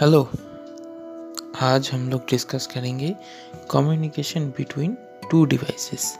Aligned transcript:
Hello 0.00 0.30
आज 1.60 1.90
हम 1.92 2.08
लोग 2.08 2.20
डिस्कस 2.20 2.66
करेंगे 2.66 3.16
कम्युनिकेशन 3.70 4.48
बिटवीन 4.48 4.96
टू 5.30 5.44
डिवाइसेस 5.44 6.18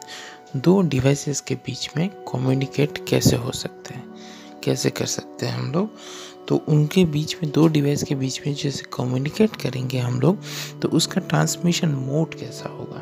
दो 0.57 0.83
डिवाइसेस 0.83 1.41
के 1.41 1.55
बीच 1.55 1.91
में 1.97 2.09
कम्युनिकेट 2.09 2.99
कैसे 3.09 3.37
हो 3.37 3.53
सकते 3.53 3.95
हैं? 3.95 4.15
कैसे 4.65 4.91
कर 4.91 5.07
सकते 5.07 5.47
हैं 5.47 5.59
हम 5.59 5.73
लोग? 5.73 5.91
तो 6.49 6.57
उनके 6.69 7.05
बीच 7.05 7.37
में, 7.43 7.53
दो 7.53 7.69
डिवाइस 7.69 8.03
के 8.03 8.15
बीच 8.15 8.47
में 8.47 8.55
जैसे 8.55 8.83
कम्युनिकेट 8.83 9.57
करेंगे 9.57 9.99
हम 9.99 10.21
लोग 10.21 10.43
तो 10.83 10.89
उसका 10.89 11.21
ट्रांसमिशन 11.21 11.89
मोड 11.89 12.35
कैसा 12.35 12.69
होगा? 12.69 13.01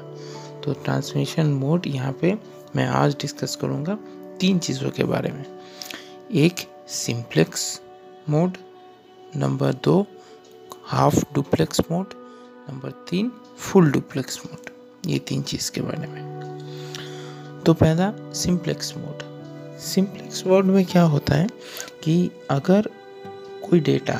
तो 0.61 0.73
ट्रांसमिशन 0.73 1.47
मोड 1.47 1.87
यहाँ 1.87 2.13
पे 2.13 2.39
मैं 2.77 2.87
आज 2.87 3.17
डिस्कस 3.21 3.57
करूँगा 3.57 3.99
तीन 4.41 4.59
चीज़ों 4.59 4.91
के 4.91 5.05
बारे 5.05 5.33
में। 5.33 5.45
एक 6.33 6.55
सिंप्लेक्स 6.89 7.81
मोड 8.29 8.57
नंबर 9.37 9.73
दो 9.73 10.07
हाफ़ 10.87 11.25
डुप्लेक्स 11.35 11.81
मोड, 11.91 12.07
नंबर 12.71 12.91
तीन 12.91 13.33
फुल 13.59 13.91
डुप्लेक्स 13.91 14.41
मोड, 14.47 14.71
ये 15.07 15.19
तीन 15.19 15.43
चीज़ 15.43 15.71
के 15.71 15.81
बारे 15.81 16.07
में। 16.07 17.63
तो 17.67 17.75
पहला, 17.75 18.33
सिंप्लेक्स 18.33 18.97
मोड। 18.97 19.19
सिंप्लेक्स 19.79 20.47
मोड 20.47 20.65
में 20.65 20.85
क्या 20.85 21.03
होता 21.03 21.35
है 21.35 21.49
कि 22.05 22.31
अगर 22.51 22.83
कोई 23.71 23.81
डेटा 23.81 24.15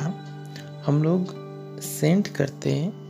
हम 0.85 1.03
लोग 1.03 1.35
सेंड 1.81 2.27
करते 2.27 2.71
हैं, 2.71 3.07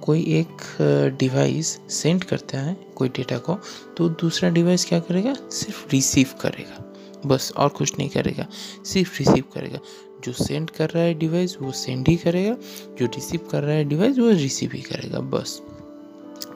कोई 0.00 0.22
एक 0.22 0.76
डिवाइस 1.20 1.78
सेंड 1.90 2.24
करता 2.24 2.58
है 2.58 2.76
कोई 2.96 3.08
डेटा 3.08 3.38
को 3.38 3.58
तो 3.96 4.08
दूसरा 4.08 4.50
डिवाइस 4.50 4.84
क्या 4.84 5.00
करेगा? 5.00 5.34
सिर्फ़ 5.34 5.88
रिसीव 5.92 6.26
करेगा। 6.40 6.94
बस 7.26 7.52
और 7.56 7.68
कुछ 7.68 7.98
नहीं 7.98 8.08
करेगा। 8.08 8.46
सिर्फ़ 8.84 9.18
रिसीव 9.18 9.44
करेगा। 9.54 9.78
जो 10.24 10.32
सेंड 10.34 10.70
कर 10.70 10.90
रहा 10.90 11.02
है 11.02 11.14
डिवाइस 11.14 11.56
वो 11.60 11.72
सेंड 11.74 12.08
ही 12.08 12.16
करेगा। 12.16 12.56
जो 12.98 13.06
रिसीव 13.06 13.48
कर 13.50 13.62
रहा 13.62 13.74
है 13.74 13.84
डिवाइस 13.84 14.18
वो 14.18 14.30
रिसीव 14.30 14.70
ही 14.74 14.80
करेगा। 14.82 15.20
बस, 15.30 15.60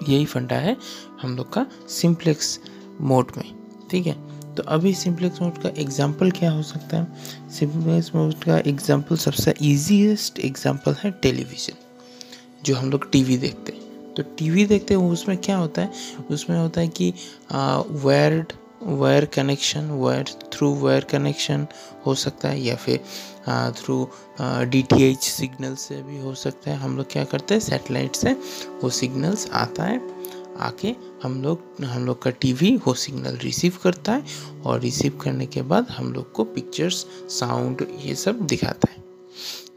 यही 0.03 0.25
फंडा 0.27 0.57
है 0.57 0.77
हम 1.23 1.37
लोग 1.37 1.53
का 1.53 1.67
सिंप्लेक्स 1.91 2.59
मोड 3.01 3.33
में, 3.37 3.53
ठीक 3.91 4.07
है? 4.07 4.17
तो 4.55 4.63
अभी 4.65 4.93
सिंप्लेक्स 4.95 5.41
मोड 5.43 5.59
का 5.59 5.69
एग्ज़ाम्पल 5.81 6.31
क्या 6.31 6.51
हो 6.51 6.63
सकता 6.63 6.97
है? 6.97 7.49
सिंप्लेक्स 7.51 8.15
मोड 8.15 8.35
का 8.45 8.59
एग्ज़ाम्पल 8.61 9.17
सबसे 9.19 9.55
ईजीएस्ट 9.63 10.41
एग्ज़ाम्पल 10.41 10.95
है 10.95 11.11
टेलीविज़न 11.13 11.77
जो 12.65 12.75
हम 12.77 12.91
लोग 12.91 13.11
टीवी 13.13 13.37
देखते 13.37 13.73
हैं। 13.73 13.81
तो 14.15 14.23
टीवी 14.39 14.65
देखते 14.67 14.95
हैं, 14.95 15.01
उसमें 15.03 15.37
क्या 15.39 15.57
होता 15.57 15.83
है? 15.83 15.91
उसमें 16.31 16.57
होता 16.59 16.81
है 16.81 16.89
कि 16.91 17.13
word 18.03 18.53
wire 18.83 19.25
connection 19.35 19.91
wire 19.93 20.29
through 20.53 20.75
wire 20.77 21.05
connection 21.05 21.67
हो 22.07 22.15
सकता 22.15 22.49
है, 22.49 22.61
या 22.61 22.77
फिर 22.77 23.01
through 23.77 24.09
D 24.41 24.83
T 24.85 25.03
H 25.03 25.23
signal 25.23 25.75
से 25.77 26.03
भी 26.03 26.19
हो 26.21 26.35
सकता 26.35 26.71
है। 26.71 26.77
हम 26.77 26.97
लोग 26.97 27.11
क्या 27.13 27.25
करते 27.25 27.55
हैं? 27.55 27.61
सेटेलाइट 27.61 28.17
से 28.17 28.33
वो 28.83 28.91
सिग्नल्स 28.91 29.49
आता 29.53 29.85
है, 29.85 30.01
आके 30.61 30.95
हम 31.23 31.43
लोग 31.43 31.85
हम 31.85 32.07
लोग 32.07 32.23
का 32.23 32.31
टीवी 32.33 32.75
वो 32.87 32.95
सिग्नल 32.95 33.37
रिसीव 33.43 33.79
करता 33.83 34.13
है 34.13 34.25
और 34.67 34.81
रिसीव 34.81 35.19
करने 35.23 35.47
के 35.47 35.63
बाद 35.65 35.91
हम 35.91 36.13
लोग 36.13 36.33
को 36.33 36.45
पिक्चर्स 36.47 37.07
साउंड 37.31 37.87
ये 38.01 38.15
सब 38.17 38.41
दिखाता 38.47 38.93
है। 38.93 39.01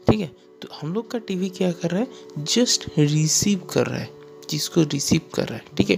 ठीक 0.08 0.20
है? 0.20 0.30
तो 0.62 0.68
हम 0.80 0.92
लोग 0.94 1.10
का 1.10 1.18
टीवी 1.18 1.48
क्या 1.48 1.70
कर 1.72 1.90
रहा 1.90 2.00
है? 2.00 2.44
जस्ट 2.44 2.86
रिसीव 2.98 3.66
कर 3.72 3.86
रहा 3.86 3.98
है, 3.98 4.08
जिसको 4.50 4.82
रिसीव 4.82 5.20
कर 5.34 5.48
रहा 5.48 5.58
है। 5.58 5.64
ठीक 5.76 5.90
है? 5.90 5.96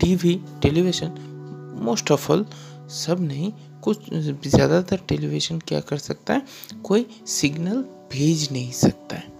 TV 0.00 0.34
television 0.62 1.27
most 1.80 2.10
of 2.12 2.30
all 2.32 2.44
सब 2.94 3.20
नहीं, 3.20 3.52
कुछ 3.82 4.08
ज़्यादातर 4.46 5.00
टेलीविज़न 5.08 5.58
क्या 5.68 5.80
कर 5.80 5.98
सकता 5.98 6.34
है, 6.34 6.42
कोई 6.84 7.06
सिग्नल 7.28 7.84
भेज 8.12 8.48
नहीं 8.52 8.72
सकता 8.72 9.16
है। 9.16 9.36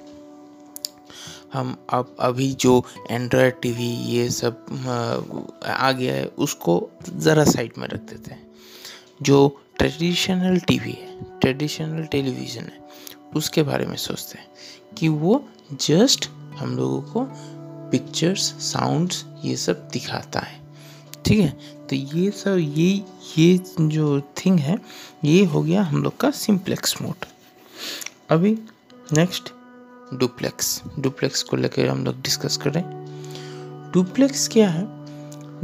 हम 1.52 1.76
अब 1.90 2.16
अभी 2.20 2.50
जो 2.54 2.82
एंड्रॉयड 3.10 3.60
टीवी 3.62 3.88
ये 4.06 4.28
सब 4.30 4.64
आ 5.66 5.90
गया 5.92 6.14
है, 6.14 6.26
उसको 6.26 6.90
ज़रा 7.08 7.44
साइड 7.44 7.72
में 7.78 7.86
रख 7.88 8.00
देते 8.00 8.30
हैं। 8.30 8.46
जो 9.22 9.60
ट्रेडिशनल 9.78 10.58
टीवी 10.58 10.92
है, 10.92 11.38
ट्रेडिशनल 11.40 12.04
टेलीविज़न 12.04 12.64
है, 12.64 12.80
उसके 13.36 13.62
बारे 13.62 13.86
में 13.86 13.96
सोचते 13.96 14.38
हैं 14.38 14.94
कि 14.98 15.08
वो 15.08 15.44
जस्ट 15.72 16.28
हम 16.58 16.76
लोगों 16.76 17.00
को 17.02 17.24
पिक्चर्स, 17.90 18.42
साउंड्स 18.62 19.24
ये 19.44 19.56
सब 19.56 19.88
दिखाता 19.92 20.40
है। 20.40 20.60
ठीक 21.28 21.40
है? 21.40 21.50
तो 21.88 21.96
ये 21.96 22.30
सब, 22.30 22.56
ये 22.58 23.04
ये 23.38 23.64
जो 23.80 24.20
थिंग 24.20 24.58
है, 24.58 24.78
ये 25.24 25.44
हो 25.44 25.62
गया 25.62 25.82
हम 25.82 26.02
लोग 26.02 26.16
का 26.16 26.30
सिंप्लेक्स 26.30 27.02
मोड 27.02 27.24
अभी 28.30 28.58
नेक्स्ट 29.12 29.52
डुप्लेक्स 30.14 30.82
डुप्लेक्स 30.98 31.42
को 31.42 31.56
लेकर 31.56 31.88
हम 31.88 32.04
लोग 32.04 32.22
डिस्कस 32.22 32.56
करें 32.56 32.82
डुप्लेक्स 33.92 34.48
क्या 34.48 34.70
है? 34.70 34.86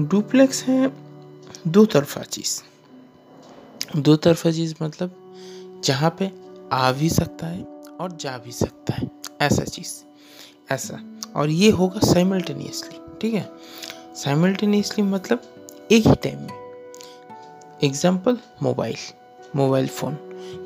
डुप्लेक्स 0.09 0.63
है 0.65 0.93
दो 1.69 1.85
तरफा 1.85 2.23
चीज़. 2.23 2.63
दो 3.97 4.17
तरफा 4.17 4.51
चीज़ 4.51 4.75
मतलब 4.83 5.17
जहाँ 5.85 6.17
पे 6.19 6.31
आ 6.73 6.93
भी 6.93 7.11
सकता 7.11 7.47
है 7.47 7.63
और 8.01 8.13
जा 8.21 8.39
भी 8.39 8.53
सकता 8.53 8.95
है. 8.95 9.11
ऐसा 9.41 9.65
चीज़. 9.65 9.93
ऐसा. 10.73 11.19
और 11.37 11.51
ये 11.51 11.71
होगा 11.71 12.01
साइमल्टेनियसली 12.07 12.99
ठीक 13.21 13.35
है? 13.35 13.53
साइमल्टेनियसली 14.15 15.05
मतलब 15.05 15.43
एक 15.93 16.07
ही 16.07 16.15
टाइम 16.25 16.41
में। 16.41 17.79
एग्ज़ाम्पल 17.85 18.39
मोबाइल 18.63 18.97
मोबाइल 19.57 19.87
फ़ोन 19.89 20.17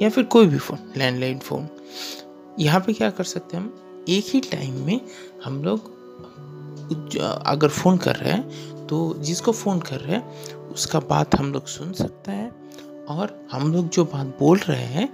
या 0.02 0.08
फिर 0.10 0.24
कोई 0.24 0.46
भी 0.46 0.58
फ़ोन 0.58 0.78
लैंडलाइन 0.96 1.38
फ़ोन 1.38 1.68
यहाँ 2.58 2.80
पे 2.80 2.92
क्या 2.92 3.10
कर 3.10 3.24
सकते 3.24 3.56
हैं 3.56 3.62
हम? 3.64 4.04
एक 4.08 4.24
ही 4.26 4.40
टाइम 4.40 4.74
में 4.86 5.00
हम 5.44 5.62
लोग, 5.64 5.96
अगर 7.46 7.68
फ़ोन 7.68 7.96
कर 7.96 8.16
रहे 8.16 8.32
हैं 8.32 8.86
तो 8.86 9.14
जिसको 9.18 9.52
फ़ोन 9.52 9.80
कर 9.80 9.96
रहे 9.96 10.16
हैं, 10.16 10.44
उसका 10.68 11.00
बात 11.00 11.34
हम 11.34 11.52
लोग 11.52 11.66
सुन 11.66 11.92
सकते 11.92 12.32
हैं 12.32 13.06
और 13.06 13.48
हम 13.52 13.72
लोग 13.72 13.88
जो 13.88 14.04
बात 14.04 14.36
बोल 14.38 14.58
रहे 14.58 14.84
हैं, 14.84 15.08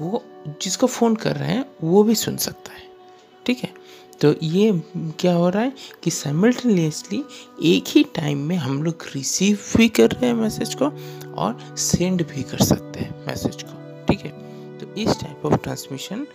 वो 0.00 0.22
जिसको 0.62 0.86
फ़ोन 0.86 1.16
कर 1.16 1.36
रहे 1.36 1.52
हैं, 1.52 1.64
वो 1.82 2.02
भी 2.02 2.14
सुन 2.14 2.36
सकता 2.36 2.72
है। 2.72 2.88
ठीक 3.46 3.58
है? 3.58 3.72
तो 4.20 4.34
ये 4.42 4.72
क्या 5.20 5.32
हो 5.34 5.48
रहा 5.48 5.62
है 5.62 5.72
कि 6.02 6.10
साइमल्टेनियसली 6.10 7.22
एक 7.64 7.84
ही 7.88 8.02
टाइम 8.04 8.38
में 8.38 8.56
हम 8.56 8.82
लोग 8.82 9.04
रिसीव 9.14 9.58
भी 9.76 9.88
कर 9.88 10.10
रहे 10.10 10.26
हैं 10.26 10.34
मैसेज 10.34 10.74
को 10.74 10.86
और 11.34 11.76
सेंड 11.76 12.26
भी 12.28 12.42
कर 12.42 12.58
सकते 12.58 13.00
हैं 13.00 13.26
मैसेज 13.26 13.62
को, 13.62 14.04
ठीक 14.06 14.20
है? 14.20 14.30
तो 14.78 14.94
इस 14.94 15.20
type 15.20 15.46
of 15.46 15.54
transmission 15.54 16.26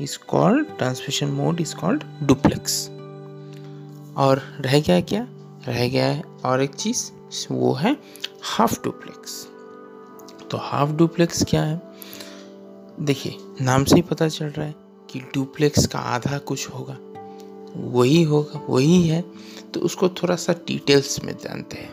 is 0.00 0.18
called 0.28 0.76
transmission 0.78 1.28
mode 1.30 1.60
is 1.60 1.74
called 1.76 2.04
duplex 2.22 2.86
और 4.16 4.42
रह 4.60 4.80
गया 4.80 5.00
क्या? 5.00 5.26
रह 5.68 5.88
गया 5.88 6.06
है 6.06 6.22
और 6.44 6.62
एक 6.62 6.74
चीज़, 6.74 7.10
वो 7.50 7.72
है 7.74 7.96
हाफ़ 8.42 8.82
डुप्लेक्स 8.84 9.46
तो 10.50 10.56
हाफ़ 10.56 10.92
डुप्लेक्स 10.92 11.44
क्या 11.44 11.62
है? 11.62 11.80
देखिए, 13.00 13.36
नाम 13.60 13.84
से 13.84 13.96
ही 13.96 14.02
पता 14.02 14.28
चल 14.28 14.46
रहा 14.46 14.66
है 14.66 14.74
कि 15.10 15.20
डुप्लेक्स 15.34 15.86
का 15.86 15.98
आधा 15.98 16.38
कुछ 16.38 16.68
होगा। 16.68 16.96
वही 17.76 18.22
होगा, 18.22 18.66
वही 18.68 19.02
है 19.08 19.24
तो 19.74 19.80
उसको 19.80 20.08
थोड़ा 20.08 20.36
सा 20.36 20.52
डिटेल्स 20.52 21.22
में 21.24 21.32
जानते 21.32 21.76
हैं। 21.76 21.92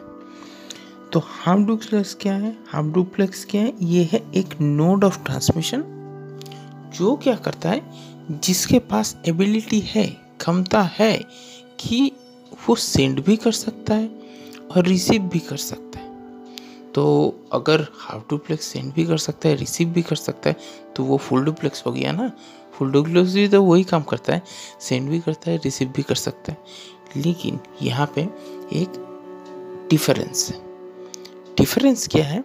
तो 1.13 1.19
हाफ़ 1.19 1.59
डुप्लेक्स 1.59 2.13
क्या 2.21 2.35
है? 2.35 2.57
हाफ़ 2.67 2.85
डुप्लेक्स 2.85 3.45
क्या 3.45 3.61
है? 3.61 3.73
ये 3.81 4.03
है 4.03 4.31
एक 4.35 4.61
नोड 4.61 5.03
ऑफ़ 5.03 5.23
ट्रांसमिशन 5.23 5.83
जो 6.95 7.15
क्या 7.15 7.35
करता 7.35 7.69
है, 7.69 7.81
जिसके 8.31 8.79
पास 8.79 9.17
एबिलिटी 9.27 9.79
है, 9.79 10.07
क्षमता 10.39 10.81
है, 10.81 11.25
कि 11.79 12.11
वो 12.69 12.75
सेंड 12.75 13.23
भी 13.23 13.35
कर 13.37 13.51
सकता 13.51 13.95
है 13.95 14.07
और 14.71 14.85
रिसीव 14.85 15.21
भी 15.21 15.39
कर 15.39 15.57
सकता 15.57 15.81
है। 15.81 15.86
तो 16.97 17.35
अगर 17.51 17.87
हाफ़ 17.93 18.23
डुप्लेक्स 18.29 18.65
सेंड 18.65 18.93
भी 18.93 19.05
कर 19.05 19.17
सकता 19.17 19.49
है 19.49 19.55
रिसीव 19.55 19.87
भी 19.87 20.01
कर 20.01 20.15
सकता 20.15 20.49
है 20.49 20.55
तो 20.95 21.03
वो 21.03 21.17
फुल 21.17 21.45
डुप्लेक्स 21.45 21.83
हो 21.85 21.91
गया 21.91 22.11
ना? 22.11 22.31
फुल 22.73 22.91
डुप्लेक्स 22.91 23.33
भी 23.33 23.47
तो 23.47 23.63
वही 23.63 23.83
काम 23.83 24.03
करता 24.03 24.33
है 24.33 24.43
सेंड 24.81 25.09
भी 25.09 25.19
करता 25.19 25.51
है 25.51 25.57
रिसीव 25.57 25.87
भी 25.87 26.03
कर 26.03 26.15
सकता 26.15 26.51
है। 26.51 26.63
लेकिन 27.17 27.59
यहाँ 27.81 28.11
पे 28.15 28.21
एक 28.73 29.87
डिफरेंस 29.89 30.49
है। 30.49 30.61
डिफरेंस 31.57 32.07
क्या 32.07 32.25
है? 32.25 32.43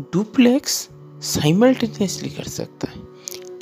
डुप्लेक्स 0.00 0.88
साइमल्टेनियसली 1.22 2.30
कर 2.30 2.44
सकता 2.44 2.90
है। 2.90 3.02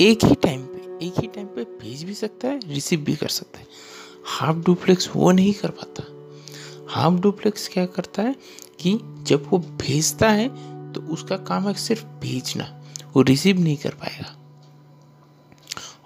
एक 0.00 0.24
ही 0.24 0.34
टाइम 0.34 0.62
पे, 0.62 1.06
एक 1.06 1.14
ही 1.20 1.26
टाइम 1.26 1.46
पे 1.46 1.64
भेज 1.64 2.04
भी 2.04 2.14
सकता 2.14 2.48
है 2.48 2.60
रिसीव 2.68 3.00
भी 3.00 3.16
कर 3.16 3.28
सकता 3.28 3.58
है। 3.58 3.66
हाफ़ 4.24 4.56
डुप्लेक्स 4.56 5.10
वो 5.16 5.32
नहीं 5.32 5.54
कर 5.54 5.70
पाता। 5.70 6.04
हाफ़ 6.88 7.14
डुप्लेक्स 7.14 7.68
क्या 7.68 7.86
करता 7.86 8.22
है? 8.22 8.63
कि 8.86 8.98
जब 9.02 9.46
वो 9.50 9.58
भेजता 9.58 10.28
है 10.28 10.48
तो 10.92 11.00
उसका 11.00 11.36
काम 11.36 11.68
है 11.68 11.74
सिर्फ़ 11.74 12.04
भेजना। 12.04 12.80
वो 13.16 13.22
रिसीव 13.22 13.60
नहीं 13.60 13.76
कर 13.76 13.90
पाएगा। 13.90 14.36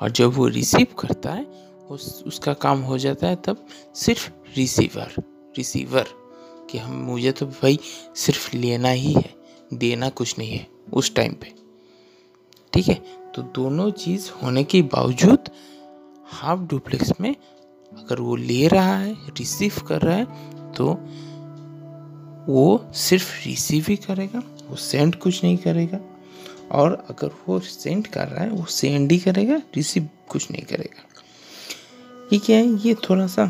और 0.00 0.10
जब 0.10 0.26
वो 0.26 0.46
रिसीव 0.46 0.86
करता 0.98 1.32
है, 1.32 1.44
उस, 1.90 2.24
उसका 2.26 2.52
काम 2.52 2.80
हो 2.80 2.98
जाता 2.98 3.26
है 3.26 3.36
तब 3.36 3.66
सिर्फ़ 3.94 4.30
रिसीवर 4.56 5.14
रिसीवर 5.58 6.06
कि 6.70 6.78
हम, 6.78 6.92
मुझे 6.92 7.32
तो 7.32 7.46
भाई 7.46 7.78
सिर्फ़ 8.16 8.56
लेना 8.56 8.88
ही 8.88 9.12
है, 9.12 9.34
देना 9.74 10.08
कुछ 10.08 10.38
नहीं 10.38 10.50
है 10.50 10.66
उस 10.92 11.14
टाइम 11.14 11.32
पे। 11.32 11.54
ठीक 12.72 12.88
है? 12.88 13.02
तो 13.34 13.42
दोनों 13.42 13.90
चीज़ 13.90 14.30
होने 14.42 14.64
के 14.64 14.82
बावजूद 14.82 15.38
हाफ़ 16.26 16.60
डुप्लेक्स 16.60 17.12
में 17.20 17.36
अगर 17.92 18.20
वो 18.20 18.36
ले 18.36 18.68
रहा 18.68 18.98
है 18.98 19.14
रिसीव 19.14 19.72
कर 19.86 20.02
रहा 20.02 20.16
है 20.16 20.24
तो 20.72 20.96
वो 22.48 22.90
सिर्फ़ 22.96 23.32
रिसीव 23.44 23.84
ही 23.88 23.96
करेगा, 23.98 24.42
वो 24.68 24.76
सेंड 24.76 25.14
कुछ 25.16 25.42
नहीं 25.44 25.56
करेगा। 25.58 26.00
और 26.72 26.92
अगर 27.10 27.30
वो 27.48 27.58
सेंड 27.60 28.06
कर 28.06 28.28
रहा 28.28 28.44
है, 28.44 28.50
वो 28.50 28.64
सेंड 28.66 29.12
ही 29.12 29.18
करेगा 29.18 29.56
रिसीव 29.76 30.08
कुछ 30.28 30.50
नहीं 30.50 30.62
करेगा। 30.64 31.04
ये 32.32 32.38
क्या 32.38 32.56
है? 32.56 32.66
ये 32.78 32.94
थोड़ा 33.08 33.26
सा 33.26 33.44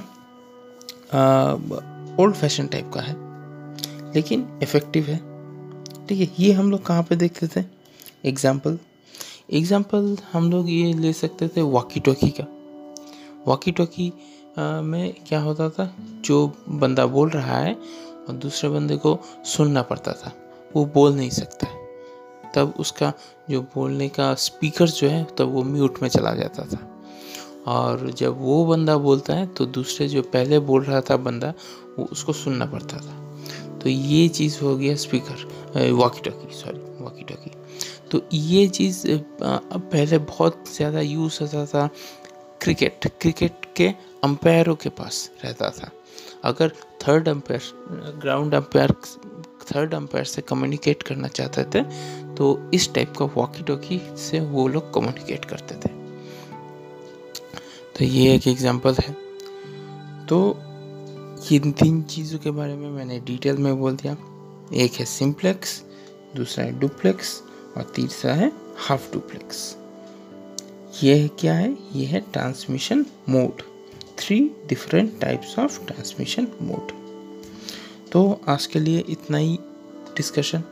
ओल्ड 2.19 2.35
फ़ैशन 2.35 2.67
टाइप 2.67 2.91
का 2.95 3.01
है, 3.01 3.15
लेकिन 4.15 4.47
इफ़ेक्टिव 4.63 5.05
है। 5.05 5.17
ठीक 6.09 6.21
है, 6.21 6.29
ये 6.39 6.53
हम 6.53 6.71
लोग 6.71 6.85
कहाँ 6.87 7.03
पे 7.03 7.17
देखते 7.17 7.47
थे? 7.47 7.65
एग्ज़ाम्पल 8.25 8.79
एग्ज़ाम्पल 9.51 10.17
हम 10.33 10.51
लोग 10.51 10.71
ये 10.71 10.93
ले 10.95 11.13
सकते 11.13 11.49
थे 11.49 11.61
वॉकी 11.63 12.01
टॉकी 12.01 12.29
का। 12.31 12.45
वॉकी 13.47 13.73
टॉकी 13.73 14.13
में 14.59 15.15
क्या 15.29 15.41
होता 15.41 15.69
था? 15.71 15.95
जो 16.25 16.47
बंदा 16.71 17.07
बोल 17.07 17.31
रहा 17.31 17.59
है 17.59 17.77
और 18.29 18.35
दूसरे 18.37 18.71
बंदे 18.71 18.97
को 18.97 19.19
सुनना 19.47 19.83
पड़ता 19.83 20.13
था। 20.15 20.33
वो 20.77 20.85
बोल 20.87 21.15
नहीं 21.15 21.31
सकता 21.31 21.67
है। 21.67 21.77
तब 22.55 22.75
उसका 22.79 23.13
जो 23.51 23.61
बोलने 23.75 24.09
का 24.09 24.35
स्पीकर 24.37 24.89
जो 24.89 25.09
है, 25.09 25.25
तब 25.39 25.53
वो 25.53 25.63
म्यूट 25.65 26.03
में 26.03 26.09
चला 26.09 26.35
जाता 26.35 26.65
था। 26.65 26.79
और 27.69 28.11
जब 28.11 28.41
वो 28.41 28.65
बंदा 28.67 28.97
बोलता 28.99 29.35
है 29.35 29.47
तो 29.49 29.67
दूसरे 29.69 30.09
जो 30.09 30.23
पहले 30.25 30.59
बोल 30.61 30.85
रहा 30.85 31.01
था 31.01 31.17
बंदा, 31.19 31.53
वो 31.99 32.05
उसको 32.13 32.33
सुनना 32.33 32.67
पड़ता 32.67 32.97
था। 32.97 33.79
तो 33.79 33.89
ये 33.89 34.29
चीज़ 34.31 34.59
हो 34.63 34.77
गया 34.77 34.95
speaker 34.97 35.91
walkie 35.93 36.21
talkie 36.21 36.55
sorry 36.55 36.79
walkie 37.01 37.25
talkie 37.25 37.51
तो 38.11 38.21
ये 38.33 38.67
चीज़ 38.69 39.03
पहले 39.43 40.19
बहुत 40.19 40.65
ज़्यादा 40.77 41.01
यूज़ 41.01 41.39
होता 41.43 41.65
था। 41.67 41.89
क्रिकेट 42.61 43.07
क्रिकेट 43.21 43.67
के 43.77 43.89
अंपायरों 44.25 44.75
के 44.75 44.89
पास 44.91 45.31
रहता 45.45 45.71
था। 45.71 45.91
अगर 46.45 46.73
third 47.03 47.29
umpire 47.29 47.63
ground 48.23 48.55
umpire 48.55 48.93
third 49.71 49.95
umpire 49.95 50.25
से 50.25 50.43
कम्युनिकेट 50.43 51.03
करना 51.03 51.29
चाहते 51.29 51.65
थे 51.65 51.83
तो 52.35 52.71
इस 52.75 52.93
टाइप 52.95 53.13
का 53.19 53.25
वॉकी 53.25 53.63
टॉकी 53.63 54.01
से 54.19 54.41
वो 54.41 54.67
लोग 54.69 54.93
कम्युनिकेट 54.95 55.45
करते 55.45 55.75
थे। 55.75 55.97
तो 57.99 58.05
ये 58.05 58.35
एक 58.35 58.47
एग्जांपल 58.49 58.95
है। 59.01 59.13
तो 60.27 60.39
इन 61.53 61.73
तीन 61.73 62.03
चीज़ों 62.03 62.39
के 62.39 62.51
बारे 62.51 62.75
में 62.77 62.89
मैंने 62.91 63.19
डिटेल 63.21 63.57
में 63.57 63.79
बोल 63.79 63.97
दिया। 63.97 64.13
एक 64.75 64.93
है 64.93 65.05
सिंप्लेक्स 65.05 65.83
दूसरा 66.37 66.65
है 66.65 66.79
डुप्लेक्स 66.81 67.41
और 67.77 67.93
तीसरा 67.97 68.35
है 68.35 68.53
हाफ़ 68.79 69.13
डुप्लेक्स 69.13 69.77
ये 71.03 71.29
क्या 71.41 71.55
है? 71.55 71.77
ये 71.95 72.07
है 72.07 72.21
transmission 72.33 73.05
mode 73.29 73.63
three 74.19 74.51
different 74.69 75.21
types 75.21 75.59
of 75.59 75.87
transmission 75.87 76.49
mode 76.63 76.93
तो 78.13 78.41
आज 78.49 78.67
के 78.67 78.79
लिए 78.79 79.05
इतना 79.09 79.39
ही 79.39 79.59
डिस्कशन 80.17 80.63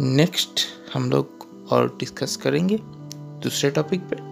नेक्स्ट 0.00 0.60
हम 0.94 1.10
लोग 1.10 1.46
और 1.72 1.96
डिस्कस 2.00 2.36
करेंगे 2.36 2.78
दूसरे 3.42 3.70
टॉपिक 3.70 4.00
पे. 4.00 4.29